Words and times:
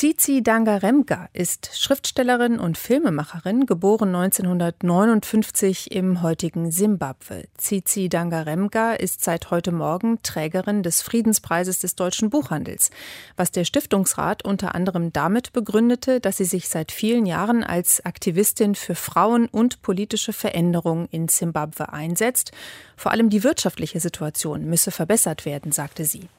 Zizi 0.00 0.42
Dangaremga 0.42 1.28
ist 1.34 1.72
Schriftstellerin 1.78 2.58
und 2.58 2.78
Filmemacherin, 2.78 3.66
geboren 3.66 4.14
1959 4.14 5.90
im 5.92 6.22
heutigen 6.22 6.70
Simbabwe. 6.70 7.44
Zizi 7.58 8.08
Dangaremga 8.08 8.94
ist 8.94 9.22
seit 9.22 9.50
heute 9.50 9.72
Morgen 9.72 10.22
Trägerin 10.22 10.82
des 10.82 11.02
Friedenspreises 11.02 11.80
des 11.80 11.96
deutschen 11.96 12.30
Buchhandels, 12.30 12.90
was 13.36 13.50
der 13.50 13.66
Stiftungsrat 13.66 14.42
unter 14.42 14.74
anderem 14.74 15.12
damit 15.12 15.52
begründete, 15.52 16.18
dass 16.18 16.38
sie 16.38 16.46
sich 16.46 16.70
seit 16.70 16.92
vielen 16.92 17.26
Jahren 17.26 17.62
als 17.62 18.02
Aktivistin 18.02 18.76
für 18.76 18.94
Frauen 18.94 19.48
und 19.48 19.82
politische 19.82 20.32
Veränderung 20.32 21.08
in 21.10 21.28
Simbabwe 21.28 21.92
einsetzt. 21.92 22.52
Vor 22.96 23.12
allem 23.12 23.28
die 23.28 23.44
wirtschaftliche 23.44 24.00
Situation 24.00 24.64
müsse 24.64 24.92
verbessert 24.92 25.44
werden, 25.44 25.72
sagte 25.72 26.06
sie. 26.06 26.30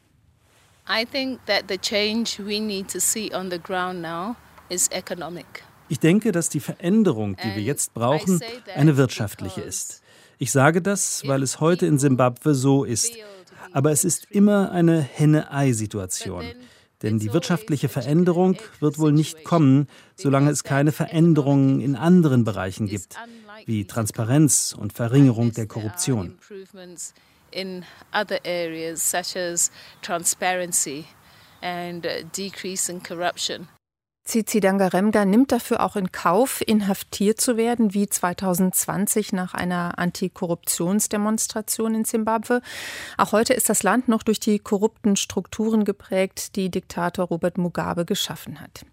I 0.88 1.06
think 1.06 1.40
that 1.46 1.64
the 1.70 1.78
change 1.78 2.40
we 2.40 2.60
need 2.60 2.88
to 2.90 3.00
see 3.00 3.32
on 3.34 3.50
the 3.50 3.60
ground 3.60 4.02
now 4.02 4.36
is 4.70 4.90
economic. 4.92 5.64
Ich 5.90 6.00
denke, 6.00 6.32
dass 6.32 6.50
die 6.50 6.62
Veränderung, 6.62 7.36
die 7.36 7.56
wir 7.56 7.64
jetzt 7.64 7.94
brauchen, 7.94 8.40
eine 8.76 8.96
wirtschaftliche 8.96 9.62
ist. 9.62 10.02
Ich 10.38 10.52
sage 10.52 10.82
das, 10.82 11.24
weil 11.28 11.44
es 11.44 11.60
heute 11.60 11.86
in 11.86 12.00
Simbabwe 12.00 12.56
so 12.56 12.84
ist. 12.84 13.14
Aber 13.74 13.92
es 13.92 14.04
ist 14.06 14.32
immer 14.32 14.72
eine 14.72 15.02
Henne-Ei-Situation. 15.02 16.46
Denn 17.02 17.20
die 17.20 17.34
wirtschaftliche 17.34 17.90
Veränderung 17.90 18.58
wird 18.80 19.00
wohl 19.00 19.12
nicht 19.12 19.44
kommen, 19.44 19.88
solange 20.16 20.50
es 20.52 20.64
keine 20.64 20.92
Veränderungen 20.92 21.82
in 21.82 21.96
anderen 21.96 22.44
Bereichen 22.44 22.88
gibt, 22.88 23.18
wie 23.66 23.86
Transparenz 23.86 24.76
und 24.78 24.94
Verringerung 24.94 25.52
der 25.52 25.68
Korruption 25.68 26.38
in 27.52 27.86
other 28.14 28.40
areas 28.44 29.02
such 29.02 29.36
as 29.36 29.72
transparency 30.02 31.08
and 31.62 32.06
uh, 32.06 32.24
decrease 32.32 32.90
in 32.90 33.02
corruption. 33.02 33.68
Zizi 34.24 34.60
Dangaremga 34.60 35.26
nimmt 35.26 35.52
dafür 35.52 35.82
auch 35.82 35.96
in 35.96 36.12
Kauf, 36.12 36.62
inhaftiert 36.66 37.42
zu 37.42 37.58
werden, 37.58 37.96
wie 37.96 38.08
2020 38.08 39.34
nach 39.34 39.56
einer 39.56 39.98
Antikorruptionsdemonstration 39.98 41.96
in 41.96 42.06
Zimbabwe. 42.06 42.62
Auch 43.18 43.32
heute 43.32 43.56
ist 43.56 43.68
das 43.68 43.82
Land 43.82 44.08
noch 44.08 44.22
durch 44.22 44.40
die 44.40 44.60
korrupten 44.60 45.16
Strukturen 45.16 45.86
geprägt, 45.86 46.56
die 46.56 46.70
Diktator 46.70 47.26
Robert 47.26 47.58
Mugabe 47.58 48.06
geschaffen 48.06 48.62
hat. 48.62 48.86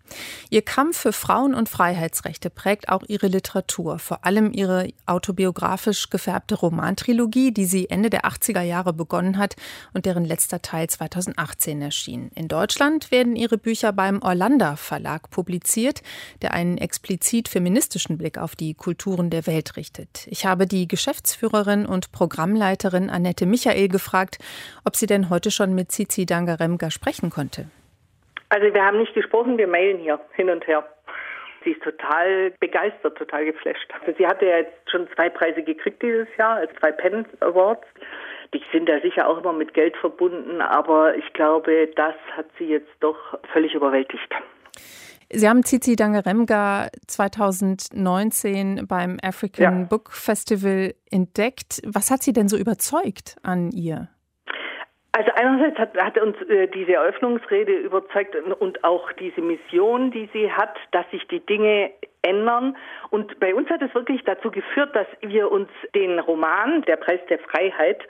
Ihr 0.50 0.62
Kampf 0.62 0.98
für 0.98 1.12
Frauen- 1.12 1.54
und 1.54 1.68
Freiheitsrechte 1.68 2.50
prägt 2.50 2.88
auch 2.88 3.02
ihre 3.08 3.28
Literatur, 3.28 3.98
vor 3.98 4.24
allem 4.24 4.52
ihre 4.52 4.88
autobiografisch 5.06 6.10
gefärbte 6.10 6.54
Romantrilogie, 6.54 7.52
die 7.52 7.64
sie 7.64 7.90
Ende 7.90 8.10
der 8.10 8.24
80er 8.24 8.62
Jahre 8.62 8.92
begonnen 8.92 9.38
hat 9.38 9.56
und 9.92 10.06
deren 10.06 10.24
letzter 10.24 10.62
Teil 10.62 10.88
2018 10.88 11.82
erschien. 11.82 12.30
In 12.34 12.48
Deutschland 12.48 13.10
werden 13.10 13.36
ihre 13.36 13.58
Bücher 13.58 13.92
beim 13.92 14.22
Orlando 14.22 14.76
Verlag 14.76 15.30
publiziert, 15.30 16.02
der 16.42 16.52
einen 16.54 16.78
explizit 16.78 17.48
feministischen 17.48 18.18
Blick 18.18 18.38
auf 18.38 18.56
die 18.56 18.74
Kulturen 18.74 19.30
der 19.30 19.46
Welt 19.46 19.76
richtet. 19.76 20.26
Ich 20.26 20.46
habe 20.46 20.66
die 20.66 20.88
Geschäftsführerin 20.88 21.86
und 21.86 22.12
Programmleiterin 22.12 23.10
Annette 23.10 23.46
Michael 23.46 23.88
gefragt, 23.88 24.38
ob 24.84 24.96
sie 24.96 25.06
denn 25.06 25.30
heute 25.30 25.50
schon 25.50 25.74
mit 25.74 25.92
Zizi 25.92 26.26
Dangaremga 26.26 26.90
sprechen 26.90 27.30
konnte. 27.30 27.70
Also 28.50 28.72
wir 28.72 28.84
haben 28.84 28.98
nicht 28.98 29.14
gesprochen, 29.14 29.58
wir 29.58 29.66
mailen 29.66 29.98
hier 29.98 30.20
hin 30.32 30.50
und 30.50 30.66
her. 30.66 30.86
Sie 31.64 31.72
ist 31.72 31.82
total 31.82 32.52
begeistert, 32.60 33.18
total 33.18 33.44
geflasht. 33.44 33.92
Also 34.00 34.16
sie 34.16 34.26
hatte 34.26 34.46
ja 34.46 34.58
jetzt 34.58 34.90
schon 34.90 35.08
zwei 35.14 35.28
Preise 35.28 35.62
gekriegt 35.62 36.02
dieses 36.02 36.28
Jahr, 36.36 36.56
als 36.56 36.70
zwei 36.78 36.92
Pen 36.92 37.26
Awards. 37.40 37.86
Die 38.54 38.62
sind 38.72 38.88
da 38.88 39.00
sicher 39.00 39.28
auch 39.28 39.38
immer 39.38 39.52
mit 39.52 39.74
Geld 39.74 39.96
verbunden, 39.96 40.62
aber 40.62 41.16
ich 41.16 41.32
glaube, 41.34 41.90
das 41.96 42.14
hat 42.36 42.46
sie 42.58 42.68
jetzt 42.68 42.90
doch 43.00 43.16
völlig 43.52 43.74
überwältigt. 43.74 44.34
Sie 45.30 45.46
haben 45.46 45.62
Zizi 45.62 45.94
Dangaremga 45.94 46.88
2019 47.06 48.86
beim 48.88 49.18
African 49.22 49.80
ja. 49.80 49.86
Book 49.86 50.10
Festival 50.12 50.94
entdeckt. 51.10 51.82
Was 51.84 52.10
hat 52.10 52.22
Sie 52.22 52.32
denn 52.32 52.48
so 52.48 52.56
überzeugt 52.56 53.36
an 53.42 53.70
ihr? 53.70 54.08
Also 55.12 55.30
einerseits 55.34 55.78
hat, 55.78 55.96
hat 55.96 56.18
uns 56.18 56.36
äh, 56.42 56.68
diese 56.68 56.94
Eröffnungsrede 56.94 57.72
überzeugt 57.72 58.36
und 58.60 58.84
auch 58.84 59.10
diese 59.12 59.40
Mission, 59.40 60.10
die 60.10 60.28
sie 60.32 60.52
hat, 60.52 60.76
dass 60.92 61.10
sich 61.10 61.26
die 61.28 61.40
Dinge 61.40 61.90
ändern. 62.28 62.76
Und 63.10 63.38
bei 63.40 63.54
uns 63.54 63.68
hat 63.70 63.82
es 63.82 63.94
wirklich 63.94 64.22
dazu 64.24 64.50
geführt, 64.50 64.94
dass 64.94 65.06
wir 65.20 65.50
uns 65.50 65.68
den 65.94 66.18
Roman 66.18 66.82
Der 66.82 66.96
Preis 66.96 67.20
der 67.28 67.38
Freiheit, 67.38 68.02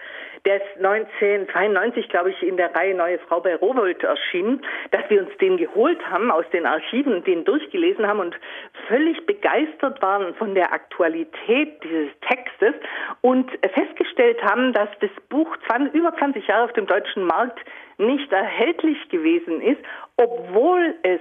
der 0.44 0.56
ist 0.56 0.76
1992, 0.76 2.08
glaube 2.08 2.30
ich, 2.30 2.42
in 2.42 2.56
der 2.56 2.74
Reihe 2.74 2.94
Neue 2.94 3.18
Frau 3.20 3.40
bei 3.40 3.54
Rowold 3.56 4.02
erschienen, 4.02 4.64
dass 4.90 5.02
wir 5.08 5.22
uns 5.22 5.36
den 5.38 5.56
geholt 5.56 6.04
haben 6.08 6.30
aus 6.30 6.44
den 6.52 6.66
Archiven, 6.66 7.24
den 7.24 7.44
durchgelesen 7.44 8.06
haben 8.06 8.20
und 8.20 8.36
völlig 8.86 9.24
begeistert 9.26 10.00
waren 10.00 10.34
von 10.34 10.54
der 10.54 10.72
Aktualität 10.72 11.82
dieses 11.82 12.10
Textes 12.20 12.74
und 13.20 13.50
festgestellt 13.74 14.42
haben, 14.42 14.72
dass 14.72 14.88
das 15.00 15.10
Buch 15.28 15.56
20, 15.68 15.94
über 15.94 16.16
20 16.16 16.46
Jahre 16.46 16.64
auf 16.64 16.72
dem 16.72 16.86
deutschen 16.86 17.24
Markt 17.24 17.58
nicht 17.98 18.32
erhältlich 18.32 19.08
gewesen 19.08 19.60
ist, 19.60 19.80
obwohl 20.16 20.94
es 21.02 21.20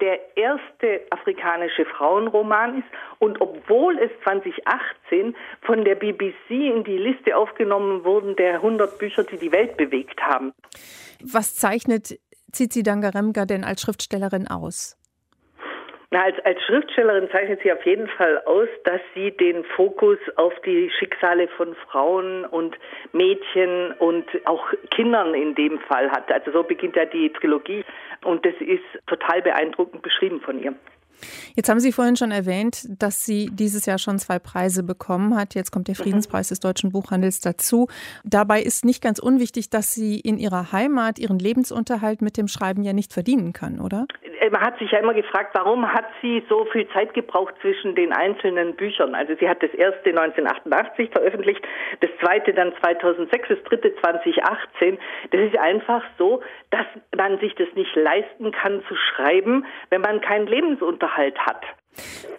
der 0.00 0.36
erste 0.36 1.00
afrikanische 1.10 1.84
Frauenroman 1.86 2.78
ist 2.78 2.88
und 3.18 3.40
obwohl 3.40 3.98
es 3.98 4.10
2018 4.24 5.34
von 5.62 5.84
der 5.84 5.94
BBC 5.94 6.50
in 6.50 6.84
die 6.84 6.98
Liste 6.98 7.36
aufgenommen 7.36 8.04
wurden 8.04 8.36
der 8.36 8.54
100 8.54 8.98
Bücher, 8.98 9.24
die 9.24 9.38
die 9.38 9.52
Welt 9.52 9.76
bewegt 9.76 10.20
haben. 10.20 10.52
Was 11.22 11.56
zeichnet 11.56 12.18
Zizi 12.52 12.82
Dangaremga 12.82 13.46
denn 13.46 13.64
als 13.64 13.82
Schriftstellerin 13.82 14.48
aus? 14.48 14.98
Na, 16.16 16.22
als, 16.22 16.36
als 16.46 16.62
Schriftstellerin 16.62 17.28
zeichnet 17.30 17.60
sie 17.62 17.70
auf 17.70 17.84
jeden 17.84 18.08
Fall 18.08 18.40
aus, 18.46 18.68
dass 18.84 19.02
sie 19.14 19.32
den 19.32 19.64
Fokus 19.76 20.16
auf 20.36 20.54
die 20.64 20.90
Schicksale 20.98 21.46
von 21.58 21.74
Frauen 21.74 22.46
und 22.46 22.74
Mädchen 23.12 23.92
und 23.98 24.24
auch 24.46 24.64
Kindern 24.90 25.34
in 25.34 25.54
dem 25.54 25.78
Fall 25.80 26.10
hat. 26.10 26.32
Also 26.32 26.52
so 26.52 26.62
beginnt 26.62 26.96
ja 26.96 27.04
die 27.04 27.30
Trilogie 27.34 27.84
und 28.24 28.46
das 28.46 28.54
ist 28.60 28.82
total 29.06 29.42
beeindruckend 29.42 30.00
beschrieben 30.00 30.40
von 30.40 30.58
ihr. 30.58 30.74
Jetzt 31.54 31.68
haben 31.68 31.80
Sie 31.80 31.92
vorhin 31.92 32.16
schon 32.16 32.30
erwähnt, 32.30 32.86
dass 32.98 33.24
sie 33.24 33.50
dieses 33.52 33.86
Jahr 33.86 33.98
schon 33.98 34.18
zwei 34.18 34.38
Preise 34.38 34.82
bekommen 34.82 35.36
hat. 35.36 35.54
Jetzt 35.54 35.70
kommt 35.70 35.88
der 35.88 35.94
mhm. 35.98 36.02
Friedenspreis 36.02 36.48
des 36.48 36.60
deutschen 36.60 36.92
Buchhandels 36.92 37.40
dazu. 37.40 37.88
Dabei 38.24 38.62
ist 38.62 38.84
nicht 38.84 39.02
ganz 39.02 39.18
unwichtig, 39.18 39.70
dass 39.70 39.92
sie 39.94 40.20
in 40.20 40.38
ihrer 40.38 40.72
Heimat 40.72 41.18
ihren 41.18 41.38
Lebensunterhalt 41.38 42.22
mit 42.22 42.36
dem 42.36 42.48
Schreiben 42.48 42.82
ja 42.82 42.92
nicht 42.92 43.12
verdienen 43.12 43.52
kann, 43.52 43.80
oder? 43.80 44.06
Äh, 44.46 44.50
man 44.50 44.60
hat 44.60 44.78
sich 44.78 44.90
ja 44.90 44.98
immer 44.98 45.14
gefragt, 45.14 45.50
warum 45.54 45.90
hat 45.92 46.06
sie 46.22 46.42
so 46.48 46.66
viel 46.72 46.88
Zeit 46.90 47.14
gebraucht 47.14 47.54
zwischen 47.60 47.94
den 47.94 48.12
einzelnen 48.12 48.74
Büchern? 48.76 49.14
Also 49.14 49.34
sie 49.38 49.48
hat 49.48 49.62
das 49.62 49.72
erste 49.74 50.10
1988 50.10 51.10
veröffentlicht, 51.10 51.62
das 52.00 52.10
zweite 52.20 52.52
dann 52.54 52.72
2006, 52.80 53.48
das 53.48 53.62
dritte 53.64 53.94
2018. 54.00 54.98
Das 55.30 55.40
ist 55.40 55.58
einfach 55.58 56.02
so, 56.18 56.42
dass 56.70 56.86
man 57.16 57.38
sich 57.40 57.54
das 57.54 57.68
nicht 57.74 57.94
leisten 57.94 58.52
kann 58.52 58.82
zu 58.88 58.94
schreiben, 58.94 59.64
wenn 59.90 60.00
man 60.00 60.20
keinen 60.20 60.46
Lebensunterhalt 60.46 61.38
hat. 61.38 61.62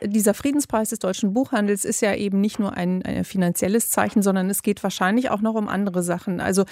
Dieser 0.01 0.35
Friedenspreis 0.35 0.89
des 0.91 0.99
deutschen 0.99 1.33
Buchhandels 1.33 1.83
ist 1.83 2.01
ja 2.01 2.13
eben 2.13 2.39
nicht 2.39 2.59
nur 2.59 2.77
ein, 2.77 3.01
ein 3.03 3.23
finanzielles 3.23 3.89
Zeichen, 3.89 4.21
sondern 4.21 4.51
es 4.51 4.61
geht 4.61 4.83
wahrscheinlich 4.83 5.31
auch 5.31 5.41
noch 5.41 5.55
um 5.55 5.67
andere 5.67 6.03
Sachen. 6.03 6.39
Also 6.39 6.63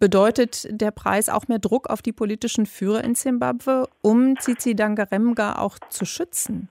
bedeutet 0.00 0.66
der 0.70 0.90
Preis 0.90 1.28
auch 1.28 1.46
mehr 1.46 1.60
Druck 1.60 1.88
auf 1.88 2.02
die 2.02 2.12
politischen 2.12 2.66
Führer 2.66 3.04
in 3.04 3.14
Zimbabwe, 3.14 3.88
um 4.02 4.36
Zizi 4.40 4.74
Dangaremga 4.74 5.58
auch 5.58 5.78
zu 5.90 6.04
schützen? 6.04 6.68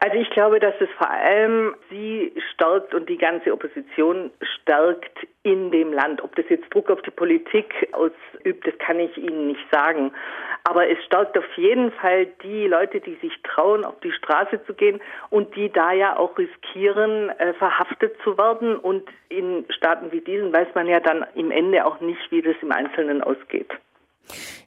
Also 0.00 0.18
ich 0.18 0.28
glaube, 0.30 0.60
dass 0.60 0.74
es 0.78 0.90
vor 0.98 1.10
allem 1.10 1.74
sie 1.88 2.32
stärkt 2.52 2.94
und 2.94 3.08
die 3.08 3.16
ganze 3.16 3.52
Opposition 3.52 4.30
stärkt 4.42 5.26
in 5.42 5.70
dem 5.70 5.92
Land. 5.92 6.22
Ob 6.22 6.36
das 6.36 6.44
jetzt 6.50 6.72
Druck 6.72 6.90
auf 6.90 7.00
die 7.02 7.10
Politik 7.10 7.72
ausübt, 7.92 8.66
das 8.66 8.76
kann 8.78 9.00
ich 9.00 9.16
Ihnen 9.16 9.48
nicht 9.48 9.64
sagen. 9.72 10.12
Aber 10.64 10.86
es 10.88 11.02
stärkt 11.04 11.38
auf 11.38 11.50
jeden 11.56 11.92
Fall 11.92 12.26
die 12.42 12.66
Leute, 12.66 13.00
die 13.00 13.14
sich 13.16 13.32
trauen, 13.42 13.84
auf 13.84 13.98
die 14.00 14.12
Straße 14.12 14.62
zu 14.66 14.74
gehen 14.74 15.00
und 15.30 15.56
die 15.56 15.72
da 15.72 15.92
ja 15.92 16.18
auch 16.18 16.36
riskieren, 16.36 17.30
äh, 17.30 17.54
verhaftet 17.54 18.16
zu 18.22 18.36
werden. 18.36 18.76
Und 18.76 19.08
in 19.30 19.64
Staaten 19.70 20.12
wie 20.12 20.20
diesen 20.20 20.52
weiß 20.52 20.68
man 20.74 20.88
ja 20.88 21.00
dann 21.00 21.24
im 21.34 21.50
Ende 21.50 21.86
auch 21.86 22.00
nicht, 22.00 22.30
wie 22.30 22.42
das 22.42 22.56
im 22.60 22.70
Einzelnen 22.70 23.22
ausgeht. 23.22 23.72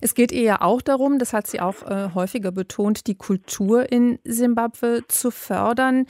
Es 0.01 0.15
geht 0.15 0.31
ihr 0.31 0.44
ja 0.44 0.61
auch 0.61 0.81
darum, 0.81 1.19
das 1.19 1.33
hat 1.33 1.47
sie 1.47 1.59
auch 1.59 1.83
äh, 1.83 2.09
häufiger 2.13 2.51
betont, 2.51 3.07
die 3.07 3.15
Kultur 3.15 3.91
in 3.91 4.19
Simbabwe 4.23 5.03
zu 5.07 5.31
fördern. 5.31 6.06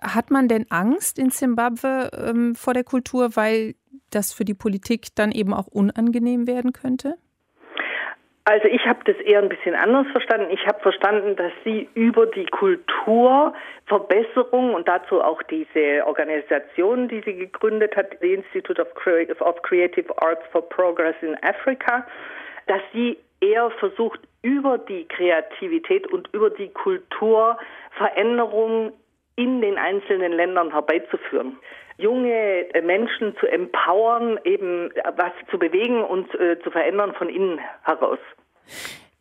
Hat 0.00 0.30
man 0.30 0.48
denn 0.48 0.66
Angst 0.70 1.18
in 1.18 1.30
Simbabwe 1.30 2.10
ähm, 2.12 2.54
vor 2.54 2.74
der 2.74 2.84
Kultur, 2.84 3.36
weil 3.36 3.74
das 4.10 4.32
für 4.32 4.44
die 4.44 4.54
Politik 4.54 5.08
dann 5.14 5.32
eben 5.32 5.54
auch 5.54 5.66
unangenehm 5.66 6.46
werden 6.46 6.72
könnte? 6.72 7.16
Also 8.44 8.66
ich 8.66 8.84
habe 8.86 8.98
das 9.04 9.14
eher 9.18 9.40
ein 9.40 9.48
bisschen 9.48 9.76
anders 9.76 10.08
verstanden. 10.10 10.48
Ich 10.50 10.66
habe 10.66 10.80
verstanden, 10.80 11.36
dass 11.36 11.52
sie 11.64 11.88
über 11.94 12.26
die 12.26 12.46
Kulturverbesserung 12.46 14.74
und 14.74 14.88
dazu 14.88 15.22
auch 15.22 15.40
diese 15.44 16.04
Organisation, 16.04 17.06
die 17.06 17.22
sie 17.24 17.36
gegründet 17.36 17.94
hat, 17.96 18.16
the 18.20 18.34
Institute 18.34 18.82
of 18.82 18.92
Creative 18.94 20.10
Arts 20.20 20.42
for 20.50 20.68
Progress 20.68 21.14
in 21.22 21.36
Africa, 21.44 22.04
dass 22.66 22.80
sie 22.92 23.18
eher 23.40 23.70
versucht, 23.72 24.20
über 24.42 24.78
die 24.78 25.06
Kreativität 25.06 26.06
und 26.06 26.28
über 26.32 26.50
die 26.50 26.68
Kultur 26.68 27.58
Veränderungen 27.96 28.92
in 29.36 29.60
den 29.60 29.78
einzelnen 29.78 30.32
Ländern 30.32 30.72
herbeizuführen. 30.72 31.58
Junge 31.98 32.66
Menschen 32.82 33.36
zu 33.38 33.46
empowern, 33.46 34.38
eben 34.44 34.90
was 35.16 35.32
zu 35.50 35.58
bewegen 35.58 36.02
und 36.02 36.34
äh, 36.34 36.58
zu 36.60 36.70
verändern 36.70 37.14
von 37.14 37.28
innen 37.28 37.60
heraus 37.84 38.18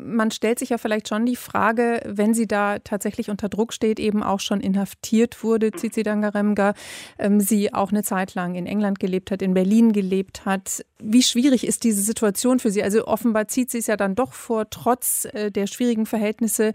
man 0.03 0.31
stellt 0.31 0.59
sich 0.59 0.69
ja 0.69 0.77
vielleicht 0.77 1.07
schon 1.07 1.25
die 1.25 1.35
Frage, 1.35 2.01
wenn 2.05 2.33
sie 2.33 2.47
da 2.47 2.79
tatsächlich 2.79 3.29
unter 3.29 3.49
Druck 3.49 3.73
steht, 3.73 3.99
eben 3.99 4.23
auch 4.23 4.39
schon 4.39 4.61
inhaftiert 4.61 5.43
wurde, 5.43 5.71
Zizi 5.71 6.03
Dangaremga, 6.03 6.73
ähm, 7.19 7.39
sie 7.39 7.73
auch 7.73 7.91
eine 7.91 8.03
Zeit 8.03 8.33
lang 8.35 8.55
in 8.55 8.65
England 8.65 8.99
gelebt 8.99 9.31
hat, 9.31 9.41
in 9.41 9.53
Berlin 9.53 9.93
gelebt 9.93 10.45
hat. 10.45 10.83
Wie 10.99 11.23
schwierig 11.23 11.65
ist 11.65 11.83
diese 11.83 12.01
Situation 12.01 12.59
für 12.59 12.71
sie? 12.71 12.83
Also 12.83 13.05
offenbar 13.05 13.47
zieht 13.47 13.69
sie 13.69 13.79
es 13.79 13.87
ja 13.87 13.97
dann 13.97 14.15
doch 14.15 14.33
vor, 14.33 14.69
trotz 14.69 15.25
äh, 15.25 15.51
der 15.51 15.67
schwierigen 15.67 16.05
Verhältnisse 16.05 16.73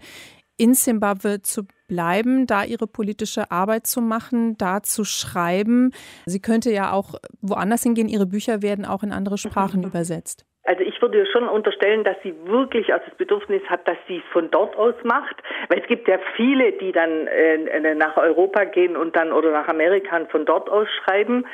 in 0.57 0.73
Simbabwe 0.73 1.41
zu 1.43 1.63
bleiben, 1.87 2.47
da 2.47 2.63
ihre 2.63 2.87
politische 2.87 3.51
Arbeit 3.51 3.87
zu 3.87 4.01
machen, 4.01 4.57
da 4.57 4.83
zu 4.83 5.05
schreiben. 5.05 5.91
Sie 6.25 6.39
könnte 6.39 6.71
ja 6.71 6.91
auch 6.91 7.15
woanders 7.41 7.83
hingehen. 7.83 8.09
Ihre 8.09 8.25
Bücher 8.25 8.61
werden 8.61 8.85
auch 8.85 9.03
in 9.03 9.11
andere 9.11 9.37
Sprachen 9.37 9.83
übersetzt. 9.85 10.45
Also 10.67 10.83
ich 10.83 11.01
würde 11.01 11.25
schon 11.27 11.47
unterstellen, 11.47 12.03
dass 12.03 12.17
sie 12.23 12.35
wirklich 12.45 12.93
also 12.93 13.05
das 13.07 13.15
Bedürfnis 13.15 13.63
hat, 13.69 13.87
dass 13.87 13.95
sie 14.05 14.17
es 14.17 14.33
von 14.33 14.51
dort 14.51 14.75
aus 14.75 14.95
macht, 15.03 15.37
weil 15.69 15.79
es 15.79 15.87
gibt 15.87 16.09
ja 16.09 16.19
viele, 16.35 16.73
die 16.73 16.91
dann 16.91 17.27
äh, 17.27 17.95
nach 17.95 18.17
Europa 18.17 18.65
gehen 18.65 18.97
und 18.97 19.15
dann 19.15 19.31
oder 19.31 19.51
nach 19.51 19.69
Amerika 19.69 20.19
von 20.29 20.45
dort 20.45 20.69
aus 20.69 20.89
schreiben. 20.89 21.45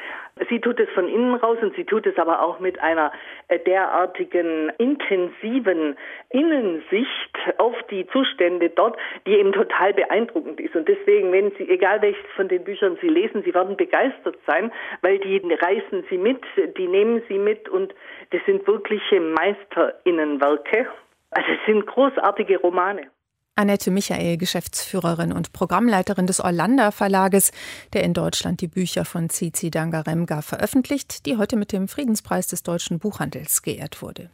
Sie 0.49 0.59
tut 0.59 0.79
es 0.79 0.89
von 0.89 1.07
innen 1.07 1.35
raus 1.35 1.59
und 1.61 1.75
sie 1.75 1.85
tut 1.85 2.07
es 2.07 2.17
aber 2.17 2.41
auch 2.41 2.59
mit 2.59 2.79
einer 2.79 3.11
äh, 3.49 3.59
derartigen 3.59 4.71
intensiven 4.79 5.95
Innensicht 6.29 7.37
auf 7.59 7.75
die 7.91 8.07
Zustände 8.07 8.69
dort, 8.71 8.97
die 9.27 9.33
eben 9.33 9.51
total 9.51 9.93
beeindruckend 9.93 10.59
ist. 10.59 10.75
Und 10.75 10.87
deswegen, 10.87 11.31
wenn 11.31 11.51
Sie, 11.51 11.69
egal 11.69 12.01
welches 12.01 12.25
von 12.35 12.47
den 12.47 12.63
Büchern 12.63 12.97
Sie 12.99 13.09
lesen, 13.09 13.43
Sie 13.43 13.53
werden 13.53 13.77
begeistert 13.77 14.37
sein, 14.47 14.71
weil 15.01 15.19
die 15.19 15.37
reißen 15.37 16.03
Sie 16.09 16.17
mit, 16.17 16.41
die 16.77 16.87
nehmen 16.87 17.21
Sie 17.27 17.37
mit 17.37 17.69
und 17.69 17.93
das 18.31 18.41
sind 18.45 18.65
wirkliche 18.65 19.19
Meisterinnenwerke. 19.19 20.87
Also 21.29 21.51
es 21.51 21.65
sind 21.67 21.85
großartige 21.85 22.57
Romane. 22.59 23.09
Annette 23.55 23.91
Michael, 23.91 24.37
Geschäftsführerin 24.37 25.31
und 25.31 25.53
Programmleiterin 25.53 26.25
des 26.25 26.39
Orlando 26.39 26.89
Verlages, 26.89 27.51
der 27.93 28.03
in 28.03 28.15
Deutschland 28.15 28.61
die 28.61 28.67
Bücher 28.67 29.05
von 29.05 29.29
Cici 29.29 29.69
Dangaremga 29.69 30.41
veröffentlicht, 30.41 31.27
die 31.27 31.37
heute 31.37 31.55
mit 31.55 31.71
dem 31.71 31.87
Friedenspreis 31.87 32.47
des 32.47 32.63
deutschen 32.63 32.97
Buchhandels 32.97 33.61
geehrt 33.61 34.01
wurde. 34.01 34.31